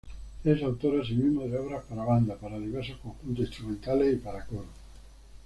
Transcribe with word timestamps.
Es 0.43 0.63
autor 0.63 0.99
asimismo 1.01 1.43
de 1.47 1.59
obras 1.59 1.83
para 1.87 2.03
banda, 2.03 2.35
para 2.35 2.57
diversos 2.57 2.97
conjuntos 2.97 3.45
instrumentales 3.45 4.15
y 4.15 4.17
para 4.17 4.43
coro. 4.47 4.65